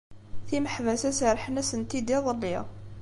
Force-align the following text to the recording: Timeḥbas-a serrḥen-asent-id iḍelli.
Timeḥbas-a 0.47 1.11
serrḥen-asent-id 1.17 2.09
iḍelli. 2.17 2.57